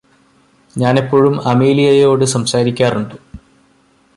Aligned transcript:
ഞാനെപ്പോഴും 0.75 1.35
അമേലിയയോട് 1.43 2.25
സംസാരിക്കാറുണ്ട് 2.25 3.15